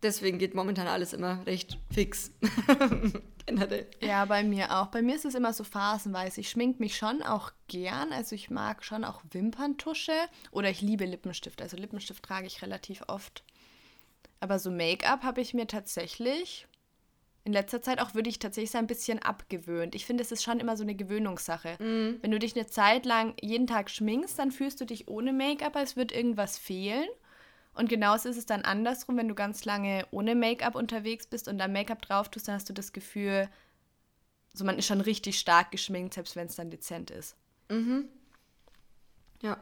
[0.03, 2.33] deswegen geht momentan alles immer recht fix.
[3.47, 3.87] Generell.
[4.01, 4.89] Ja, bei mir auch.
[4.89, 6.41] Bei mir ist es immer so phasenweise.
[6.41, 8.13] Ich schmink mich schon auch gern.
[8.13, 10.13] Also ich mag schon auch Wimperntusche
[10.51, 11.61] oder ich liebe Lippenstift.
[11.63, 13.43] Also Lippenstift trage ich relativ oft.
[14.41, 16.67] Aber so Make-up habe ich mir tatsächlich
[17.45, 19.95] in letzter Zeit auch, würde ich tatsächlich sagen, ein bisschen abgewöhnt.
[19.95, 21.77] Ich finde, es ist schon immer so eine Gewöhnungssache.
[21.79, 25.75] Wenn du dich eine Zeit lang jeden Tag schminkst, dann fühlst du dich ohne Make-up,
[25.75, 27.09] als würde irgendwas fehlen.
[27.73, 31.57] Und genauso ist es dann andersrum, wenn du ganz lange ohne Make-up unterwegs bist und
[31.57, 33.49] dann Make-up drauf tust, dann hast du das Gefühl,
[34.53, 37.37] so man ist schon richtig stark geschminkt, selbst wenn es dann dezent ist.
[39.43, 39.57] Ja.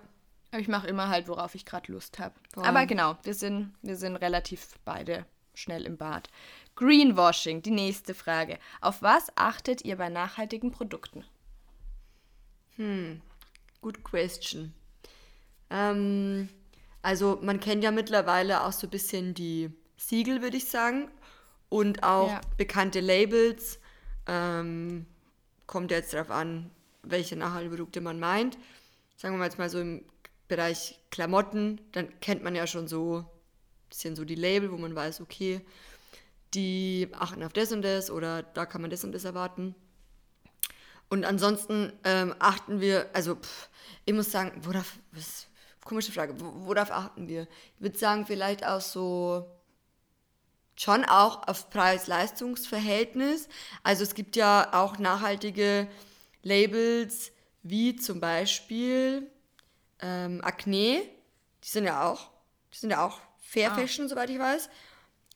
[0.51, 2.35] Aber ich mache immer halt, worauf ich gerade Lust habe.
[2.57, 5.27] Aber genau, wir sind, wir sind relativ beide
[5.59, 6.29] schnell im Bad.
[6.77, 8.59] Greenwashing, die nächste Frage.
[8.81, 11.25] Auf was achtet ihr bei nachhaltigen Produkten?
[13.81, 14.73] Good question.
[15.71, 16.49] Ähm,
[17.03, 21.11] also man kennt ja mittlerweile auch so ein bisschen die Siegel, würde ich sagen.
[21.69, 22.41] Und auch Ja.
[22.57, 23.81] bekannte Labels.
[24.27, 25.07] Ähm,
[25.67, 26.71] kommt jetzt darauf an,
[27.03, 28.57] welche nachhaltigen Produkte man meint.
[29.17, 30.05] Sagen wir mal jetzt mal so im
[30.47, 33.25] Bereich Klamotten, dann kennt man ja schon so
[33.89, 35.61] bisschen so die Label, wo man weiß, okay,
[36.55, 39.75] die achten auf das und das oder da kann man das und das erwarten.
[41.11, 43.69] Und ansonsten ähm, achten wir, also pff,
[44.05, 45.47] ich muss sagen, worauf, was,
[45.85, 47.43] komische Frage, wo- worauf achten wir?
[47.77, 49.47] Ich würde sagen, vielleicht auch so,
[50.77, 53.49] schon auch auf Preis-Leistungs-Verhältnis.
[53.83, 55.89] Also es gibt ja auch nachhaltige
[56.43, 59.31] Labels, wie zum Beispiel
[60.01, 61.03] ähm, Acne,
[61.65, 62.31] die sind ja auch,
[62.73, 64.69] die sind ja auch Fair Fashion, soweit ich weiß.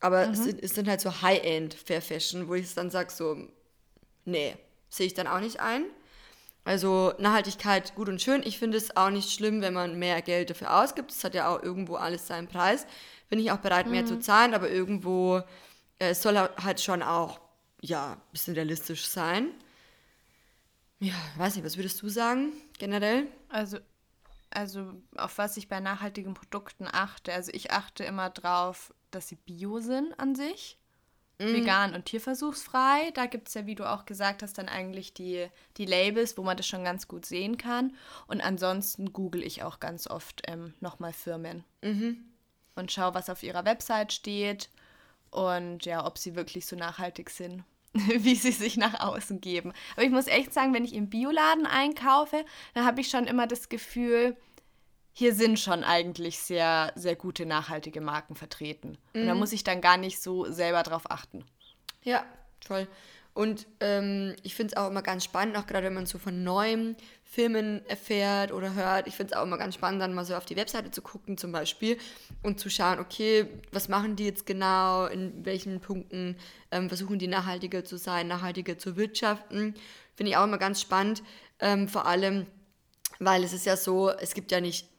[0.01, 3.37] Aber es, sind, es sind halt so High-End Fair Fashion, wo ich dann sage, so,
[4.25, 4.55] nee,
[4.90, 5.85] sehe ich dann auch nicht ein.
[6.64, 8.42] Also Nachhaltigkeit gut und schön.
[8.44, 11.11] Ich finde es auch nicht schlimm, wenn man mehr Geld dafür ausgibt.
[11.11, 12.87] Es hat ja auch irgendwo alles seinen Preis.
[13.31, 15.38] Bin ich auch bereit, mehr zu zahlen, aber irgendwo
[15.98, 17.40] äh, es soll halt schon auch
[17.81, 19.48] ja, ein bisschen realistisch sein.
[21.01, 23.27] Ja, weiß nicht, was würdest du sagen, generell?
[23.48, 23.79] Also,
[24.54, 27.32] also auf was ich bei nachhaltigen Produkten achte.
[27.32, 30.78] Also ich achte immer drauf, dass sie bio sind an sich.
[31.38, 33.10] Vegan und tierversuchsfrei.
[33.14, 36.42] Da gibt es ja, wie du auch gesagt hast, dann eigentlich die, die Labels, wo
[36.42, 37.96] man das schon ganz gut sehen kann.
[38.26, 41.64] Und ansonsten google ich auch ganz oft ähm, nochmal Firmen.
[42.76, 44.70] Und schaue, was auf ihrer Website steht
[45.30, 47.64] und ja, ob sie wirklich so nachhaltig sind,
[48.18, 49.72] wie sie sich nach außen geben.
[49.94, 53.46] Aber ich muss echt sagen, wenn ich im Bioladen einkaufe, dann habe ich schon immer
[53.46, 54.37] das Gefühl,
[55.14, 58.96] hier sind schon eigentlich sehr, sehr gute nachhaltige Marken vertreten.
[59.12, 61.44] Und da muss ich dann gar nicht so selber drauf achten.
[62.02, 62.24] Ja,
[62.61, 62.88] toll.
[63.35, 66.45] Und ähm, ich finde es auch immer ganz spannend, auch gerade wenn man so von
[66.45, 69.07] neuen Filmen erfährt oder hört.
[69.07, 71.38] Ich finde es auch immer ganz spannend, dann mal so auf die Webseite zu gucken
[71.38, 71.97] zum Beispiel
[72.42, 76.37] und zu schauen, okay, was machen die jetzt genau, in welchen Punkten
[76.71, 79.75] ähm, versuchen die nachhaltiger zu sein, nachhaltiger zu wirtschaften.
[80.14, 81.23] Finde ich auch immer ganz spannend,
[81.59, 82.47] ähm, vor allem,
[83.18, 84.91] weil es ist ja so, es gibt ja nicht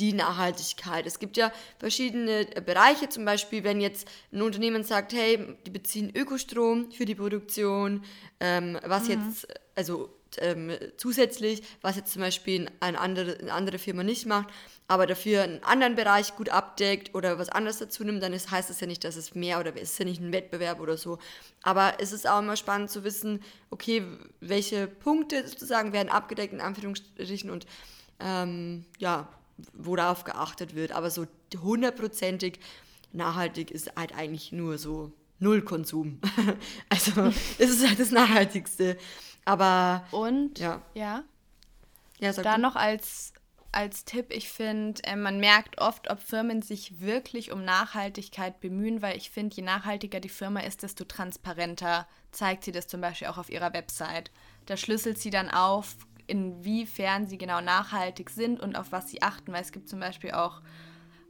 [0.00, 1.06] die Nachhaltigkeit.
[1.06, 5.70] Es gibt ja verschiedene äh, Bereiche, zum Beispiel, wenn jetzt ein Unternehmen sagt, hey, die
[5.70, 8.02] beziehen Ökostrom für die Produktion,
[8.40, 14.02] ähm, was jetzt, also ähm, zusätzlich, was jetzt zum Beispiel eine andere, eine andere Firma
[14.02, 14.48] nicht macht,
[14.88, 18.70] aber dafür einen anderen Bereich gut abdeckt oder was anderes dazu nimmt, dann ist, heißt
[18.70, 21.18] das ja nicht, dass es mehr oder es ist ja nicht ein Wettbewerb oder so.
[21.62, 24.02] Aber es ist auch immer spannend zu wissen, okay,
[24.40, 27.66] welche Punkte sozusagen werden abgedeckt in Anführungsstrichen und
[28.20, 29.28] ähm, ja,
[29.72, 30.92] worauf geachtet wird.
[30.92, 31.26] Aber so
[31.62, 32.60] hundertprozentig
[33.12, 36.20] nachhaltig ist halt eigentlich nur so Null Konsum.
[36.88, 38.98] also es ist halt das Nachhaltigste.
[39.44, 40.06] Aber.
[40.10, 40.82] Und ja.
[40.94, 41.24] Ja.
[42.18, 43.32] ja Da noch als,
[43.72, 49.00] als Tipp, ich finde, äh, man merkt oft, ob Firmen sich wirklich um Nachhaltigkeit bemühen,
[49.00, 53.28] weil ich finde, je nachhaltiger die Firma ist, desto transparenter zeigt sie das zum Beispiel
[53.28, 54.30] auch auf ihrer Website.
[54.66, 55.96] Da schlüsselt sie dann auf,
[56.30, 60.30] inwiefern sie genau nachhaltig sind und auf was sie achten, weil es gibt zum Beispiel
[60.30, 60.62] auch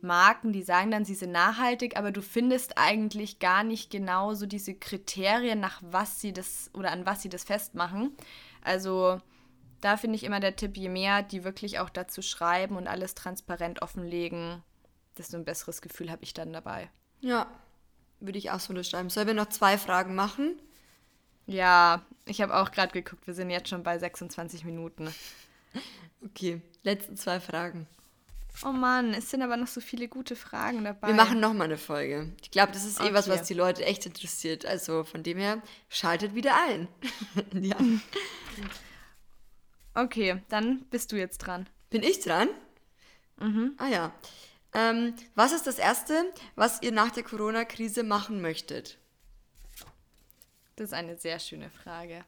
[0.02, 4.46] Marken, die sagen dann, sie sind nachhaltig, aber du findest eigentlich gar nicht genau so
[4.46, 8.16] diese Kriterien, nach was sie das oder an was sie das festmachen.
[8.62, 9.20] Also
[9.80, 13.14] da finde ich immer der Tipp, je mehr die wirklich auch dazu schreiben und alles
[13.14, 14.62] transparent offenlegen,
[15.18, 16.90] desto ein besseres Gefühl habe ich dann dabei.
[17.20, 17.46] Ja,
[18.20, 19.10] würde ich auch so unterschreiben.
[19.10, 20.58] Sollen wir noch zwei Fragen machen?
[21.46, 25.12] Ja, ich habe auch gerade geguckt, wir sind jetzt schon bei 26 Minuten.
[26.24, 27.86] Okay, letzten zwei Fragen.
[28.64, 31.08] Oh Mann, es sind aber noch so viele gute Fragen dabei.
[31.08, 32.32] Wir machen nochmal eine Folge.
[32.42, 33.38] Ich glaube, das ist eh was, Okay.
[33.38, 34.66] was die Leute echt interessiert.
[34.66, 36.88] Also von dem her, schaltet wieder ein.
[37.54, 37.76] ja.
[39.94, 41.68] Okay, dann bist du jetzt dran.
[41.90, 42.48] Bin ich dran?
[43.38, 43.74] Mhm.
[43.78, 44.12] Ah ja.
[44.74, 46.24] Ähm, was ist das Erste,
[46.54, 48.98] was ihr nach der Corona-Krise machen möchtet?
[50.80, 52.24] Das ist eine sehr schöne Frage.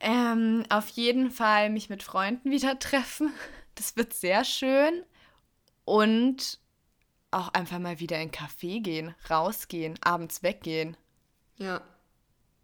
[0.00, 3.32] Ähm, auf jeden Fall mich mit Freunden wieder treffen.
[3.76, 5.04] Das wird sehr schön.
[5.84, 6.58] Und
[7.30, 10.96] auch einfach mal wieder in einen Café gehen, rausgehen, abends weggehen.
[11.58, 11.80] Ja,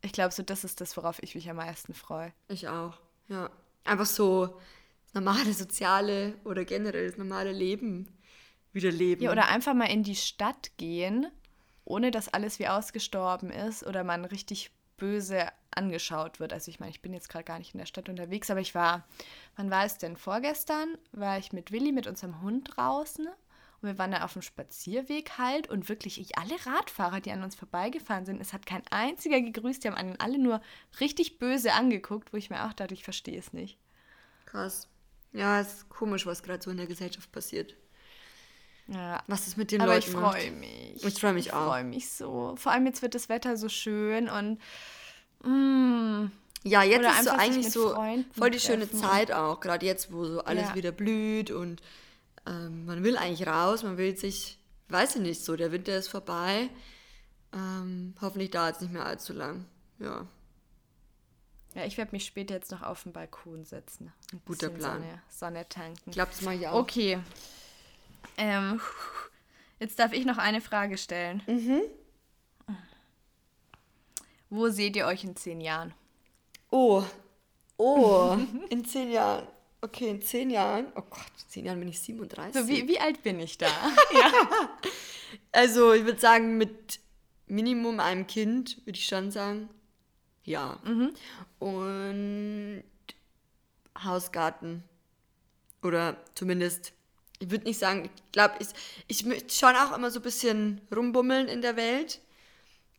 [0.00, 2.32] Ich glaube, so das ist das, worauf ich mich am meisten freue.
[2.48, 2.98] ich auch.
[3.28, 3.48] Ja.
[3.84, 4.58] Einfach so
[5.14, 8.08] normale soziale oder generell das normale Leben
[8.72, 9.22] wieder leben.
[9.22, 11.28] Ja, oder einfach mal in die Stadt gehen,
[11.92, 16.54] ohne dass alles wie ausgestorben ist oder man richtig böse angeschaut wird.
[16.54, 18.74] Also ich meine, ich bin jetzt gerade gar nicht in der Stadt unterwegs, aber ich
[18.74, 19.06] war,
[19.56, 20.16] wann war es denn?
[20.16, 24.40] Vorgestern war ich mit Willi, mit unserem Hund draußen und wir waren da auf dem
[24.40, 28.86] Spazierweg halt und wirklich ich, alle Radfahrer, die an uns vorbeigefahren sind, es hat kein
[28.90, 30.62] einziger gegrüßt, die haben einen alle nur
[30.98, 33.76] richtig böse angeguckt, wo ich mir auch dachte, ich verstehe es nicht.
[34.46, 34.88] Krass.
[35.32, 37.74] Ja, ist komisch, was gerade so in der Gesellschaft passiert.
[38.92, 40.34] Ja, Was es mit den aber Leuten ich macht.
[40.36, 41.04] freue mich.
[41.04, 41.66] Ich freu mich Ich auch.
[41.68, 42.54] freue mich so.
[42.58, 44.58] Vor allem jetzt wird das Wetter so schön und
[45.44, 46.30] mm,
[46.64, 49.00] Ja, jetzt ist so eigentlich so Freunden voll die schöne treffen.
[49.00, 50.74] Zeit auch, gerade jetzt, wo so alles Ja.
[50.74, 51.80] wieder blüht und
[52.46, 56.08] ähm, man will eigentlich raus, man will sich, weiß ich nicht so, der Winter ist
[56.08, 56.68] vorbei.
[57.54, 59.64] Ähm, hoffentlich dauert es nicht mehr allzu lang.
[59.98, 60.26] Ja,
[61.74, 64.12] ja, ich werde mich später jetzt noch auf den Balkon setzen.
[64.32, 65.00] Ein Guter Plan.
[65.00, 66.00] Sonne, Sonne tanken.
[66.06, 66.80] ich glaube, das mache ich auch.
[66.80, 67.18] Okay.
[68.36, 68.80] Ähm,
[69.80, 71.42] jetzt darf ich noch eine Frage stellen.
[71.46, 71.82] Mhm.
[74.50, 75.94] Wo seht ihr euch in zehn Jahren?
[76.70, 77.04] Oh,
[77.78, 78.36] oh,
[78.70, 79.46] in zehn Jahren.
[79.80, 80.86] Okay, in zehn Jahren.
[80.94, 82.54] Oh Gott, in zehn Jahren bin ich 37.
[82.54, 83.68] So, wie, wie alt bin ich da?
[85.50, 87.00] Also, ich würde sagen, mit
[87.46, 89.68] Minimum einem Kind, würde ich schon sagen.
[90.44, 90.78] Ja.
[91.58, 92.84] Und
[94.02, 94.82] Hausgarten.
[95.82, 96.92] Oder zumindest,
[97.42, 98.68] ich würde nicht sagen, ich glaube, ich,
[99.08, 102.20] ich möchte schon auch immer so ein bisschen rumbummeln in der Welt.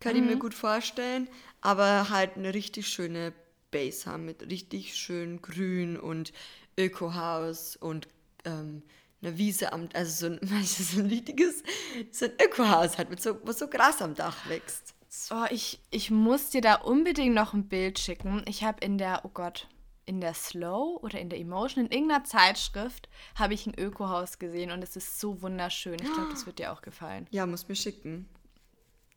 [0.01, 1.29] Kann ich mir gut vorstellen.
[1.62, 3.32] Aber halt eine richtig schöne
[3.71, 6.34] Base haben mit richtig schön Grün und
[6.77, 8.10] Ökohaus und
[8.43, 8.84] ähm,
[9.21, 11.63] eine Wiese am, also so ein, so ein richtiges,
[12.12, 14.93] so ein Ökohaus halt, mit so, wo so Gras am Dach wächst.
[15.32, 18.43] Oh, ich, ich muss dir da unbedingt noch ein Bild schicken.
[18.45, 19.67] Ich habe in der, oh Gott,
[20.05, 24.71] in der Slow oder in der Emotion, in irgendeiner Zeitschrift, habe ich ein Ökohaus gesehen
[24.71, 25.95] und es ist so wunderschön.
[25.95, 27.27] Ich glaube, das wird dir auch gefallen.
[27.31, 28.27] Ja, muss mir schicken.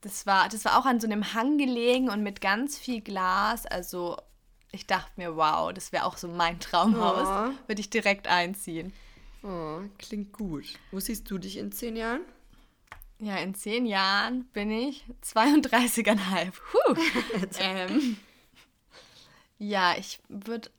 [0.01, 3.67] Das war, das war auch an so einem Hang gelegen und mit ganz viel Glas.
[3.67, 4.17] Also
[4.71, 7.27] ich dachte mir, wow, das wäre auch so mein Traumhaus.
[7.27, 7.55] Oh.
[7.67, 8.93] Würde ich direkt einziehen.
[9.43, 10.65] Oh, klingt gut.
[10.91, 12.23] Wo siehst du dich in zehn Jahren?
[13.19, 16.53] Ja, in zehn Jahren bin ich 32,5.
[16.73, 16.95] Huh.
[17.61, 18.17] ähm,
[19.59, 20.71] ja, ich würde,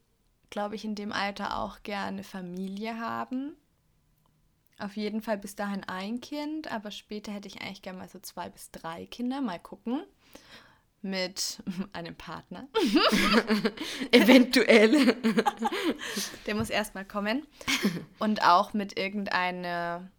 [0.50, 3.56] glaube ich, in dem Alter auch gerne Familie haben.
[4.80, 8.20] Auf jeden Fall bis dahin ein Kind, aber später hätte ich eigentlich gerne mal so
[8.20, 9.42] zwei bis drei Kinder.
[9.42, 10.04] Mal gucken.
[11.02, 11.64] Mit
[11.94, 12.68] einem Partner.
[14.12, 15.16] Eventuell.
[16.46, 17.48] Der muss erstmal kommen.
[18.20, 20.12] Und auch mit irgendeine,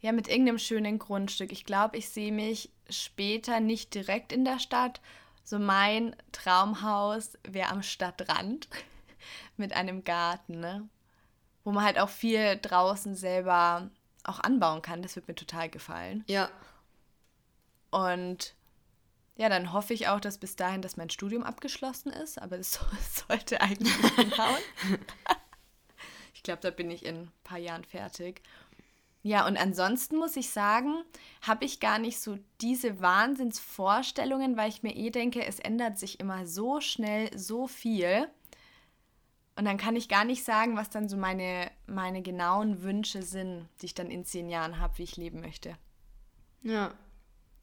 [0.00, 1.52] ja, mit irgendeinem schönen Grundstück.
[1.52, 5.00] Ich glaube, ich sehe mich später nicht direkt in der Stadt,
[5.44, 8.68] So mein Traumhaus wäre am Stadtrand
[9.56, 10.88] mit einem Garten, ne?
[11.64, 13.90] Wo man halt auch viel draußen selber
[14.24, 15.02] auch anbauen kann.
[15.02, 16.24] Das wird mir total gefallen.
[16.26, 16.50] Ja.
[17.90, 18.54] Und
[19.36, 22.80] ja, dann hoffe ich auch, dass bis dahin, dass mein Studium abgeschlossen ist, aber das
[23.28, 24.62] sollte eigentlich hinhauen.
[26.34, 28.42] ich glaube, da bin ich in ein paar Jahren fertig.
[29.24, 31.04] Ja, und ansonsten muss ich sagen,
[31.42, 36.18] habe ich gar nicht so diese Wahnsinnsvorstellungen, weil ich mir eh denke, es ändert sich
[36.18, 38.28] immer so schnell so viel.
[39.54, 43.68] Und dann kann ich gar nicht sagen, was dann so meine, meine genauen Wünsche sind,
[43.80, 45.76] die ich dann in zehn Jahren habe, wie ich leben möchte.
[46.62, 46.92] Ja.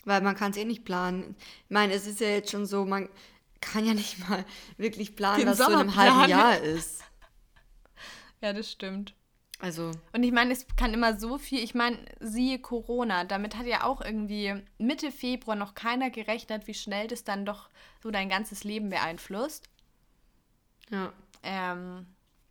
[0.06, 1.36] Weil man kann es eh nicht planen.
[1.66, 3.10] Ich meine, es ist ja jetzt schon so, man
[3.60, 4.46] kann ja nicht mal
[4.78, 6.30] wirklich planen, Den was so in einem halben.
[6.30, 7.04] Jahr ist.
[8.42, 9.14] Ja, das stimmt.
[9.62, 13.66] Also, Und ich meine, es kann immer so viel, ich meine, siehe Corona, damit hat
[13.66, 17.70] ja auch irgendwie Mitte Februar noch keiner gerechnet, wie schnell das dann doch
[18.02, 19.68] so dein ganzes Leben beeinflusst.
[20.90, 21.12] ja.
[21.44, 22.06] Ähm,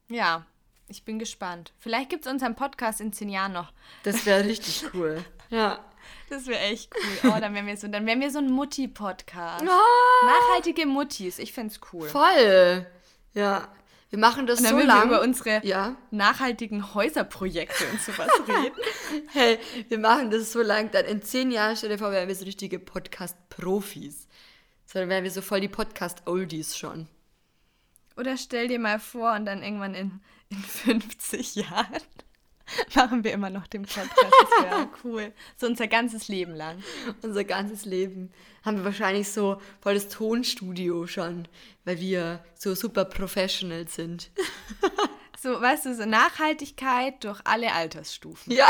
[0.08, 0.46] ja,
[0.88, 1.74] ich bin gespannt.
[1.78, 3.70] Vielleicht gibt es unseren Podcast in zehn Jahren noch.
[4.02, 5.22] Das wäre richtig cool.
[5.50, 5.84] Ja.
[6.30, 6.90] Das wäre echt
[7.22, 7.30] cool.
[7.34, 9.62] Oh, dann wären wir so, dann wären wir so ein Mutti-Podcast.
[9.68, 12.08] Ah, Nachhaltige Muttis, ich find's cool.
[12.08, 12.86] voll.
[13.34, 13.68] Ja.
[14.10, 15.08] Wir machen das Und dann so würden wir lang.
[15.08, 15.96] über unsere ja.
[16.10, 19.28] nachhaltigen Häuserprojekte und sowas reden.
[19.28, 22.34] Hey, wir machen das so lang, dann in zehn Jahren, stell dir vor, wären wir
[22.34, 24.26] so richtige Podcast-Profis.
[24.86, 27.06] So, dann wären wir so voll die Podcast-Oldies schon.
[28.16, 32.02] Oder stell dir mal vor und dann irgendwann in, in 50 Jahren
[32.94, 34.10] machen wir immer noch den Podcast.
[34.22, 35.32] Das wäre cool.
[35.56, 36.82] So unser ganzes Leben lang.
[37.22, 38.30] Unser ganzes Leben
[38.64, 41.48] haben wir wahrscheinlich so voll das Tonstudio schon,
[41.84, 44.30] weil wir so super professional sind.
[45.40, 48.52] So, weißt du, so Nachhaltigkeit durch alle Altersstufen.
[48.52, 48.68] Ja.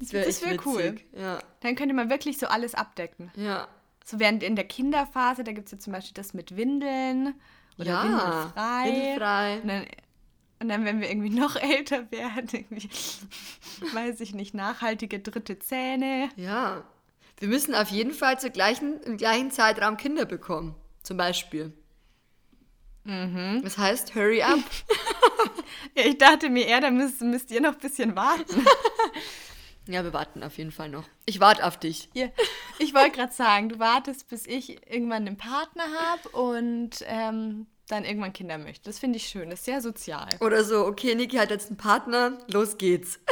[0.00, 0.96] Das wäre wär cool.
[1.16, 3.30] Ja, Dann könnte man wirklich so alles abdecken.
[3.36, 3.68] ja.
[4.04, 7.34] So während in der Kinderphase, da gibt es ja zum Beispiel das mit Windeln
[7.78, 8.02] oder ja.
[8.02, 8.84] Windelfrei.
[8.86, 9.60] Windelfrei.
[9.60, 9.86] Und dann,
[10.60, 12.88] und dann, wenn wir irgendwie noch älter werden, irgendwie,
[13.94, 16.28] weiß ich nicht, nachhaltige dritte Zähne.
[16.36, 16.84] Ja.
[17.38, 20.74] Wir müssen auf jeden Fall zur gleichen, im gleichen Zeitraum Kinder bekommen.
[21.02, 21.72] Zum Beispiel.
[23.04, 23.62] Mhm.
[23.62, 24.58] Das heißt, hurry up.
[25.96, 28.64] Ja, ich dachte mir eher, da müsst, müsst ihr noch ein bisschen warten.
[29.86, 31.04] ja, wir warten auf jeden Fall noch.
[31.24, 32.10] Ich warte auf dich.
[32.12, 32.30] Ihr,
[32.78, 38.04] ich wollte gerade sagen, du wartest, bis ich irgendwann einen Partner habe und ähm, dann
[38.04, 38.84] irgendwann Kinder möchte.
[38.84, 40.28] Das finde ich schön, das ist sehr sozial.
[40.40, 43.20] Oder so, okay, Niki hat jetzt einen Partner, los geht's.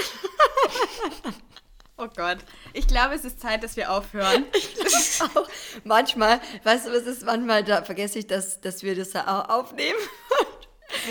[2.01, 2.39] Oh Gott,
[2.75, 4.45] ich glaube, es ist Zeit, dass wir aufhören.
[5.35, 5.49] auch
[5.83, 9.99] manchmal, weißt du, was ist manchmal, da vergesse ich, dass, dass wir das auch aufnehmen.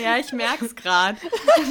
[0.02, 1.18] Ja, ich merke es gerade.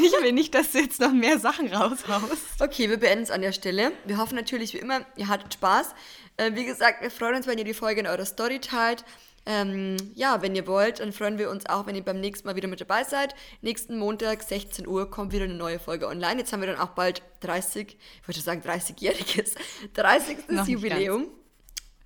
[0.02, 2.62] Ich will nicht, dass du jetzt noch mehr Sachen raushaust.
[2.62, 3.92] Okay, wir beenden es an der Stelle.
[4.06, 5.94] Wir hoffen natürlich wie immer, ihr hattet Spaß.
[6.38, 9.04] Äh, wie gesagt, wir freuen uns, wenn ihr die Folge in eurer Story teilt.
[9.50, 12.58] Ähm, ja, wenn ihr wollt, dann freuen wir uns auch, wenn ihr beim nächsten Mal
[12.58, 13.34] wieder mit dabei seid.
[13.62, 16.40] Nächsten Montag, 16 Uhr, kommt wieder eine neue Folge online.
[16.40, 19.56] Jetzt haben wir dann auch bald 30, ich würde sagen 30-jähriges,
[19.94, 20.38] 30.
[20.50, 21.28] Noch nicht Jubiläum.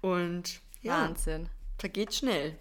[0.02, 1.50] Und ja, Wahnsinn.
[1.80, 2.60] vergeht schnell.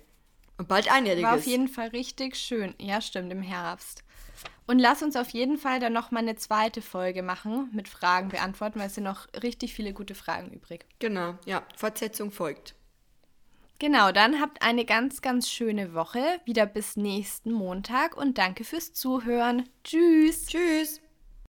[0.57, 1.29] Und bald einjähriges.
[1.29, 2.75] War auf jeden Fall richtig schön.
[2.79, 4.03] Ja, stimmt, im Herbst.
[4.67, 8.79] Und lass uns auf jeden Fall dann nochmal eine zweite Folge machen mit Fragen beantworten,
[8.79, 10.87] weil es sind noch richtig viele gute Fragen übrig.
[11.01, 12.75] Genau, ja, Fortsetzung folgt.
[13.81, 16.21] Genau, dann habt eine ganz, ganz schöne Woche.
[16.45, 19.71] Wieder bis nächsten Montag und danke fürs Zuhören.
[19.85, 20.47] Tschüss.
[20.49, 21.01] Tschüss.